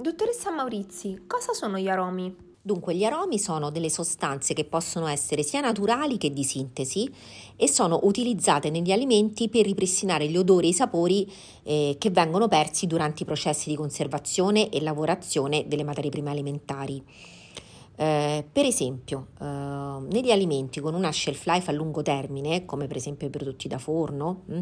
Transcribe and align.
Dottoressa 0.00 0.50
Maurizi, 0.50 1.24
cosa 1.26 1.52
sono 1.52 1.76
gli 1.76 1.88
aromi? 1.88 2.34
Dunque, 2.62 2.94
gli 2.94 3.04
aromi 3.04 3.38
sono 3.38 3.70
delle 3.70 3.90
sostanze 3.90 4.54
che 4.54 4.64
possono 4.64 5.06
essere 5.06 5.42
sia 5.42 5.60
naturali 5.60 6.16
che 6.16 6.32
di 6.32 6.42
sintesi 6.42 7.12
e 7.54 7.68
sono 7.68 8.00
utilizzate 8.04 8.70
negli 8.70 8.92
alimenti 8.92 9.50
per 9.50 9.66
ripristinare 9.66 10.26
gli 10.26 10.38
odori 10.38 10.68
e 10.68 10.70
i 10.70 10.72
sapori 10.72 11.30
eh, 11.64 11.96
che 11.98 12.08
vengono 12.08 12.48
persi 12.48 12.86
durante 12.86 13.24
i 13.24 13.26
processi 13.26 13.68
di 13.68 13.76
conservazione 13.76 14.70
e 14.70 14.80
lavorazione 14.80 15.68
delle 15.68 15.84
materie 15.84 16.10
prime 16.10 16.30
alimentari. 16.30 17.04
Eh, 17.96 18.46
per 18.50 18.64
esempio, 18.64 19.26
eh, 19.38 19.44
negli 19.44 20.30
alimenti 20.30 20.80
con 20.80 20.94
una 20.94 21.12
shelf 21.12 21.44
life 21.44 21.70
a 21.70 21.74
lungo 21.74 22.00
termine, 22.00 22.64
come 22.64 22.86
per 22.86 22.96
esempio 22.96 23.26
i 23.26 23.30
prodotti 23.30 23.68
da 23.68 23.76
forno, 23.76 24.44
mh, 24.46 24.54
mm, 24.54 24.60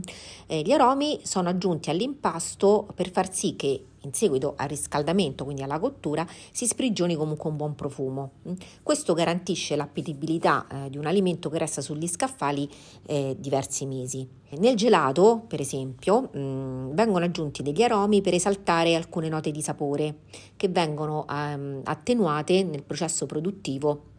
eh, 0.48 0.62
gli 0.62 0.72
aromi 0.72 1.20
sono 1.22 1.48
aggiunti 1.48 1.90
all'impasto 1.90 2.88
per 2.92 3.12
far 3.12 3.32
sì 3.32 3.54
che 3.54 3.84
in 4.02 4.12
seguito 4.12 4.54
al 4.56 4.68
riscaldamento, 4.68 5.44
quindi 5.44 5.62
alla 5.62 5.78
cottura, 5.78 6.26
si 6.52 6.66
sprigioni 6.66 7.14
comunque 7.14 7.50
un 7.50 7.56
buon 7.56 7.74
profumo. 7.74 8.32
Mm. 8.48 8.52
Questo 8.82 9.14
garantisce 9.14 9.76
l'appetibilità 9.76 10.66
eh, 10.66 10.90
di 10.90 10.98
un 10.98 11.06
alimento 11.06 11.48
che 11.48 11.58
resta 11.58 11.80
sugli 11.80 12.06
scaffali 12.06 12.68
eh, 13.06 13.36
diversi 13.38 13.86
mesi. 13.86 14.28
Nel 14.58 14.76
gelato, 14.76 15.44
per 15.46 15.60
esempio, 15.60 16.30
mh, 16.32 16.38
mm, 16.38 16.90
vengono 16.92 17.24
aggiunti 17.24 17.62
degli 17.62 17.82
aromi 17.82 18.20
per 18.20 18.34
esaltare 18.34 18.94
alcune 18.94 19.28
note 19.28 19.50
di 19.50 19.60
sapore 19.62 20.20
che 20.56 20.68
vengono 20.68 21.26
ehm, 21.28 21.82
attenuate 21.84 22.62
nel 22.62 22.82
processo 22.82 23.26
produttivo 23.26 24.16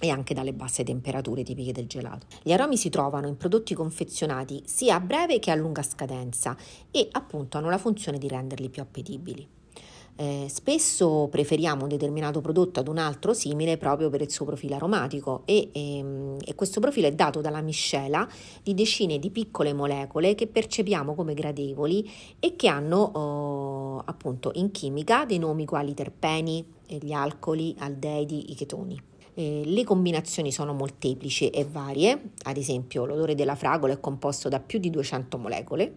e 0.00 0.08
anche 0.08 0.34
dalle 0.34 0.52
basse 0.52 0.82
temperature 0.82 1.42
tipiche 1.42 1.72
del 1.72 1.86
gelato. 1.86 2.26
Gli 2.42 2.52
aromi 2.52 2.76
si 2.76 2.88
trovano 2.88 3.28
in 3.28 3.36
prodotti 3.36 3.74
confezionati 3.74 4.62
sia 4.64 4.96
a 4.96 5.00
breve 5.00 5.38
che 5.38 5.50
a 5.50 5.54
lunga 5.54 5.82
scadenza 5.82 6.56
e 6.90 7.08
appunto 7.12 7.58
hanno 7.58 7.70
la 7.70 7.78
funzione 7.78 8.18
di 8.18 8.26
renderli 8.26 8.68
più 8.70 8.82
appetibili. 8.82 9.46
Eh, 10.16 10.48
spesso 10.50 11.28
preferiamo 11.30 11.84
un 11.84 11.88
determinato 11.88 12.42
prodotto 12.42 12.78
ad 12.80 12.88
un 12.88 12.98
altro 12.98 13.32
simile 13.32 13.78
proprio 13.78 14.10
per 14.10 14.20
il 14.20 14.30
suo 14.30 14.44
profilo 14.44 14.74
aromatico 14.74 15.42
e, 15.46 15.70
e, 15.72 15.96
ehm, 15.96 16.36
e, 16.44 16.54
questo 16.54 16.78
profilo 16.78 17.06
è 17.06 17.12
dato 17.12 17.40
dalla 17.40 17.62
miscela 17.62 18.28
di 18.62 18.74
decine 18.74 19.18
di 19.18 19.30
piccole 19.30 19.72
molecole 19.72 20.34
che 20.34 20.46
percepiamo 20.46 21.14
come 21.14 21.32
gradevoli 21.32 22.10
e 22.38 22.54
che 22.54 22.68
hanno 22.68 22.98
oh, 22.98 24.02
appunto 24.04 24.50
in 24.56 24.70
chimica 24.72 25.24
dei 25.24 25.38
nomi 25.38 25.64
quali 25.64 25.94
terpeni, 25.94 26.66
gli 26.86 27.12
alcoli, 27.12 27.74
aldeidi, 27.78 28.50
i 28.50 28.54
chetoni. 28.54 29.09
Eh, 29.40 29.62
le 29.64 29.84
combinazioni 29.84 30.52
sono 30.52 30.74
molteplici 30.74 31.48
e 31.48 31.64
varie, 31.64 32.32
ad 32.42 32.58
esempio 32.58 33.06
l'odore 33.06 33.34
della 33.34 33.54
fragola 33.54 33.94
è 33.94 33.98
composto 33.98 34.50
da 34.50 34.60
più 34.60 34.78
di 34.78 34.90
200 34.90 35.38
molecole 35.38 35.94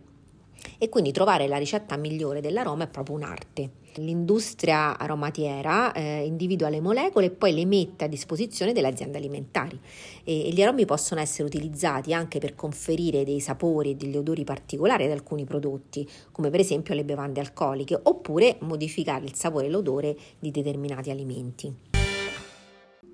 e 0.77 0.87
quindi 0.87 1.11
trovare 1.11 1.47
la 1.47 1.57
ricetta 1.57 1.97
migliore 1.97 2.39
dell'aroma 2.39 2.85
è 2.85 2.87
proprio 2.87 3.17
un'arte. 3.17 3.81
L'industria 3.95 4.97
aromatiera 4.97 5.91
eh, 5.91 6.25
individua 6.25 6.69
le 6.69 6.79
molecole 6.79 7.25
e 7.25 7.31
poi 7.31 7.53
le 7.53 7.65
mette 7.65 8.05
a 8.05 8.07
disposizione 8.07 8.71
delle 8.71 8.87
aziende 8.87 9.17
alimentari 9.17 9.77
e, 10.23 10.47
e 10.47 10.49
gli 10.51 10.61
aromi 10.61 10.85
possono 10.85 11.19
essere 11.19 11.45
utilizzati 11.45 12.13
anche 12.13 12.39
per 12.39 12.55
conferire 12.55 13.25
dei 13.25 13.41
sapori 13.41 13.91
e 13.91 13.95
degli 13.95 14.15
odori 14.15 14.45
particolari 14.45 15.03
ad 15.03 15.11
alcuni 15.11 15.43
prodotti, 15.43 16.09
come 16.31 16.49
per 16.49 16.61
esempio 16.61 16.95
le 16.95 17.03
bevande 17.03 17.41
alcoliche, 17.41 17.99
oppure 18.01 18.55
modificare 18.61 19.25
il 19.25 19.35
sapore 19.35 19.65
e 19.65 19.69
l'odore 19.69 20.15
di 20.39 20.49
determinati 20.49 21.09
alimenti. 21.11 21.92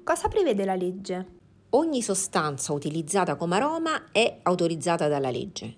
Cosa 0.09 0.27
prevede 0.27 0.65
la 0.65 0.73
legge? 0.73 1.25
Ogni 1.69 2.01
sostanza 2.01 2.73
utilizzata 2.73 3.35
come 3.35 3.57
aroma 3.57 4.05
è 4.11 4.39
autorizzata 4.41 5.07
dalla 5.07 5.29
legge. 5.29 5.75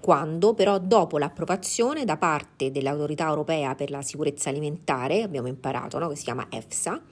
Quando 0.00 0.54
però 0.54 0.78
dopo 0.78 1.18
l'approvazione 1.18 2.04
da 2.04 2.16
parte 2.16 2.70
dell'autorità 2.70 3.26
europea 3.26 3.74
per 3.74 3.90
la 3.90 4.00
sicurezza 4.00 4.48
alimentare, 4.48 5.22
abbiamo 5.22 5.48
imparato, 5.48 5.98
no? 5.98 6.06
che 6.06 6.14
si 6.14 6.22
chiama 6.22 6.46
EFSA, 6.48 7.02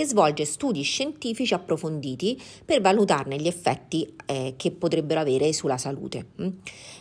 che 0.00 0.06
svolge 0.06 0.46
studi 0.46 0.80
scientifici 0.80 1.52
approfonditi 1.52 2.40
per 2.64 2.80
valutarne 2.80 3.36
gli 3.36 3.46
effetti 3.46 4.10
eh, 4.24 4.54
che 4.56 4.70
potrebbero 4.70 5.20
avere 5.20 5.52
sulla 5.52 5.76
salute. 5.76 6.28
Mm? 6.40 6.48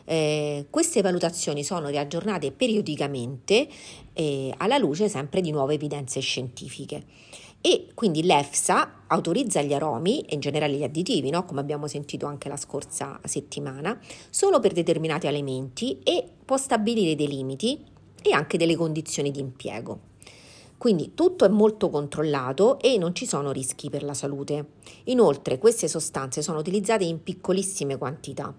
Eh, 0.03 0.65
queste 0.69 1.01
valutazioni 1.01 1.63
sono 1.63 1.87
riaggiornate 1.87 2.51
periodicamente 2.51 3.69
eh, 4.11 4.53
alla 4.57 4.77
luce 4.77 5.07
sempre 5.07 5.39
di 5.39 5.49
nuove 5.49 5.75
evidenze 5.75 6.19
scientifiche 6.19 7.05
e 7.61 7.87
quindi 7.93 8.23
l'EFSA 8.23 9.03
autorizza 9.07 9.61
gli 9.61 9.73
aromi 9.73 10.19
e 10.21 10.33
in 10.33 10.41
generale 10.41 10.73
gli 10.73 10.83
additivi, 10.83 11.29
no? 11.29 11.45
come 11.45 11.61
abbiamo 11.61 11.87
sentito 11.87 12.25
anche 12.25 12.49
la 12.49 12.57
scorsa 12.57 13.17
settimana, 13.23 13.97
solo 14.29 14.59
per 14.59 14.73
determinati 14.73 15.25
alimenti 15.25 15.99
e 16.03 16.25
può 16.43 16.57
stabilire 16.57 17.15
dei 17.15 17.29
limiti 17.29 17.81
e 18.21 18.33
anche 18.33 18.57
delle 18.57 18.75
condizioni 18.75 19.31
di 19.31 19.39
impiego. 19.39 20.07
Quindi 20.79 21.11
tutto 21.13 21.43
è 21.43 21.49
molto 21.49 21.89
controllato 21.89 22.79
e 22.79 22.97
non 22.97 23.13
ci 23.13 23.27
sono 23.27 23.51
rischi 23.51 23.89
per 23.89 24.01
la 24.01 24.13
salute. 24.13 24.77
Inoltre 25.05 25.57
queste 25.57 25.89
sostanze 25.89 26.41
sono 26.41 26.59
utilizzate 26.59 27.03
in 27.03 27.21
piccolissime 27.21 27.97
quantità, 27.97 28.55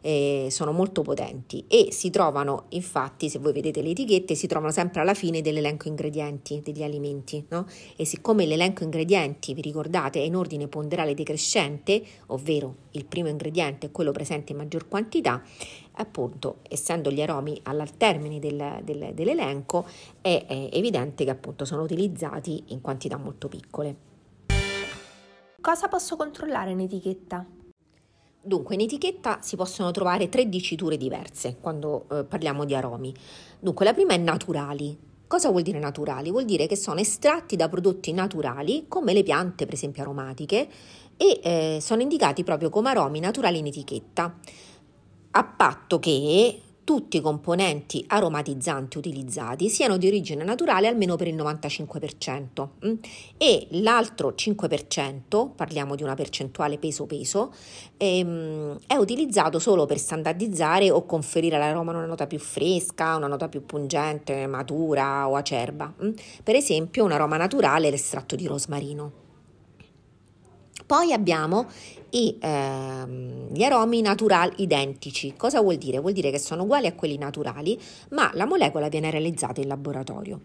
eh, 0.00 0.48
sono 0.50 0.72
molto 0.72 1.02
potenti 1.02 1.64
e 1.68 1.92
si 1.92 2.10
trovano, 2.10 2.64
infatti, 2.70 3.28
se 3.28 3.38
voi 3.38 3.52
vedete 3.52 3.80
le 3.80 3.90
etichette, 3.90 4.34
si 4.34 4.48
trovano 4.48 4.72
sempre 4.72 5.02
alla 5.02 5.14
fine 5.14 5.40
dell'elenco 5.40 5.86
ingredienti 5.86 6.60
degli 6.64 6.82
alimenti. 6.82 7.44
No? 7.50 7.64
E 7.94 8.04
siccome 8.04 8.44
l'elenco 8.44 8.82
ingredienti, 8.82 9.54
vi 9.54 9.60
ricordate, 9.60 10.18
è 10.18 10.24
in 10.24 10.34
ordine 10.34 10.66
ponderale 10.66 11.14
decrescente, 11.14 12.02
ovvero 12.26 12.74
il 12.92 13.04
primo 13.04 13.28
ingrediente 13.28 13.86
è 13.86 13.90
quello 13.92 14.10
presente 14.10 14.50
in 14.50 14.58
maggior 14.58 14.88
quantità, 14.88 15.40
appunto, 15.94 16.58
essendo 16.68 17.10
gli 17.10 17.20
aromi 17.20 17.58
al 17.64 17.96
termine 17.96 18.38
del, 18.38 18.80
del, 18.82 19.12
dell'elenco, 19.14 19.86
è, 20.20 20.44
è 20.46 20.68
evidente 20.72 21.24
che 21.24 21.30
appunto 21.30 21.64
sono 21.64 21.82
utilizzati 21.82 22.64
in 22.68 22.80
quantità 22.80 23.16
molto 23.16 23.48
piccole. 23.48 24.10
Cosa 25.60 25.88
posso 25.88 26.16
controllare 26.16 26.70
in 26.70 26.80
etichetta? 26.80 27.46
Dunque, 28.44 28.74
in 28.74 28.80
etichetta 28.80 29.38
si 29.40 29.54
possono 29.54 29.92
trovare 29.92 30.28
tre 30.28 30.48
diciture 30.48 30.96
diverse 30.96 31.58
quando 31.60 32.06
eh, 32.10 32.24
parliamo 32.24 32.64
di 32.64 32.74
aromi. 32.74 33.14
Dunque, 33.60 33.84
la 33.84 33.94
prima 33.94 34.14
è 34.14 34.16
naturali. 34.16 34.98
Cosa 35.28 35.50
vuol 35.50 35.62
dire 35.62 35.78
naturali? 35.78 36.30
Vuol 36.30 36.44
dire 36.44 36.66
che 36.66 36.74
sono 36.74 36.98
estratti 36.98 37.54
da 37.54 37.68
prodotti 37.68 38.12
naturali, 38.12 38.86
come 38.88 39.12
le 39.12 39.22
piante, 39.22 39.64
per 39.64 39.74
esempio 39.74 40.02
aromatiche, 40.02 40.68
e 41.16 41.40
eh, 41.42 41.78
sono 41.80 42.02
indicati 42.02 42.42
proprio 42.42 42.68
come 42.68 42.90
aromi 42.90 43.20
naturali 43.20 43.58
in 43.58 43.66
etichetta 43.66 44.34
a 45.32 45.44
patto 45.44 45.98
che 45.98 46.60
tutti 46.84 47.16
i 47.16 47.20
componenti 47.20 48.04
aromatizzanti 48.08 48.98
utilizzati 48.98 49.68
siano 49.68 49.96
di 49.96 50.08
origine 50.08 50.42
naturale 50.42 50.88
almeno 50.88 51.16
per 51.16 51.28
il 51.28 51.36
95% 51.36 52.68
mm? 52.84 52.94
e 53.38 53.68
l'altro 53.70 54.34
5%, 54.36 55.50
parliamo 55.54 55.94
di 55.94 56.02
una 56.02 56.14
percentuale 56.14 56.78
peso-peso, 56.78 57.52
ehm, 57.96 58.78
è 58.86 58.96
utilizzato 58.96 59.58
solo 59.58 59.86
per 59.86 59.98
standardizzare 59.98 60.90
o 60.90 61.06
conferire 61.06 61.56
all'aroma 61.56 61.92
una 61.92 62.04
nota 62.04 62.26
più 62.26 62.38
fresca, 62.38 63.16
una 63.16 63.28
nota 63.28 63.48
più 63.48 63.64
pungente, 63.64 64.46
matura 64.46 65.28
o 65.28 65.36
acerba. 65.36 65.94
Mm? 66.04 66.10
Per 66.42 66.56
esempio 66.56 67.04
un 67.04 67.12
aroma 67.12 67.36
naturale 67.36 67.88
è 67.88 67.90
l'estratto 67.90 68.34
di 68.34 68.46
rosmarino. 68.46 69.22
Poi 70.92 71.10
abbiamo 71.14 71.70
i, 72.10 72.36
ehm, 72.38 73.50
gli 73.50 73.62
aromi 73.62 74.02
naturali 74.02 74.52
identici. 74.56 75.32
Cosa 75.38 75.62
vuol 75.62 75.76
dire? 75.76 76.00
Vuol 76.00 76.12
dire 76.12 76.30
che 76.30 76.38
sono 76.38 76.64
uguali 76.64 76.86
a 76.86 76.92
quelli 76.92 77.16
naturali, 77.16 77.80
ma 78.10 78.30
la 78.34 78.44
molecola 78.44 78.90
viene 78.90 79.10
realizzata 79.10 79.62
in 79.62 79.68
laboratorio. 79.68 80.38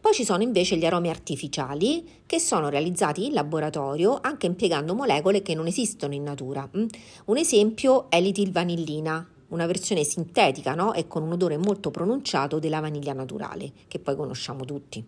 Poi 0.00 0.14
ci 0.14 0.24
sono 0.24 0.42
invece 0.42 0.78
gli 0.78 0.86
aromi 0.86 1.10
artificiali 1.10 2.22
che 2.24 2.38
sono 2.38 2.70
realizzati 2.70 3.26
in 3.26 3.34
laboratorio 3.34 4.20
anche 4.22 4.46
impiegando 4.46 4.94
molecole 4.94 5.42
che 5.42 5.54
non 5.54 5.66
esistono 5.66 6.14
in 6.14 6.22
natura. 6.22 6.66
Mm? 6.74 6.86
Un 7.26 7.36
esempio 7.36 8.08
è 8.08 8.22
l'itilvanillina, 8.22 9.28
una 9.48 9.66
versione 9.66 10.02
sintetica 10.02 10.74
no? 10.74 10.94
e 10.94 11.06
con 11.06 11.24
un 11.24 11.32
odore 11.32 11.58
molto 11.58 11.90
pronunciato 11.90 12.58
della 12.58 12.80
vaniglia 12.80 13.12
naturale, 13.12 13.70
che 13.86 13.98
poi 13.98 14.16
conosciamo 14.16 14.64
tutti. 14.64 15.04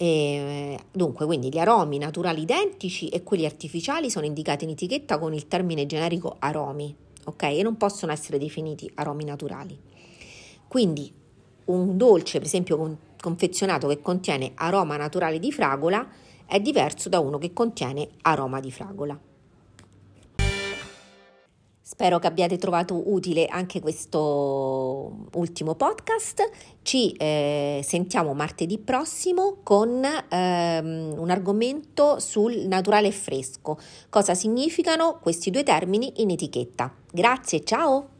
E, 0.00 0.78
dunque, 0.92 1.26
quindi 1.26 1.48
gli 1.48 1.58
aromi 1.58 1.98
naturali 1.98 2.42
identici 2.42 3.08
e 3.08 3.24
quelli 3.24 3.44
artificiali 3.44 4.10
sono 4.10 4.26
indicati 4.26 4.62
in 4.62 4.70
etichetta 4.70 5.18
con 5.18 5.34
il 5.34 5.48
termine 5.48 5.86
generico 5.86 6.36
aromi, 6.38 6.94
ok? 7.24 7.42
E 7.42 7.62
non 7.64 7.76
possono 7.76 8.12
essere 8.12 8.38
definiti 8.38 8.88
aromi 8.94 9.24
naturali. 9.24 9.76
Quindi 10.68 11.12
un 11.64 11.96
dolce, 11.96 12.38
per 12.38 12.46
esempio, 12.46 12.96
confezionato 13.20 13.88
che 13.88 14.00
contiene 14.00 14.52
aroma 14.54 14.96
naturale 14.96 15.40
di 15.40 15.50
fragola 15.50 16.08
è 16.46 16.60
diverso 16.60 17.08
da 17.08 17.18
uno 17.18 17.36
che 17.38 17.52
contiene 17.52 18.08
aroma 18.22 18.60
di 18.60 18.70
fragola. 18.70 19.18
Spero 21.90 22.18
che 22.18 22.26
abbiate 22.26 22.58
trovato 22.58 23.10
utile 23.10 23.46
anche 23.46 23.80
questo 23.80 25.24
ultimo 25.32 25.74
podcast. 25.74 26.46
Ci 26.82 27.12
eh, 27.12 27.80
sentiamo 27.82 28.34
martedì 28.34 28.76
prossimo 28.76 29.60
con 29.62 30.04
ehm, 30.04 31.14
un 31.16 31.30
argomento 31.30 32.20
sul 32.20 32.66
naturale 32.66 33.06
e 33.06 33.12
fresco. 33.12 33.78
Cosa 34.10 34.34
significano 34.34 35.18
questi 35.22 35.50
due 35.50 35.62
termini 35.62 36.12
in 36.16 36.28
etichetta? 36.28 36.92
Grazie, 37.10 37.64
ciao! 37.64 38.17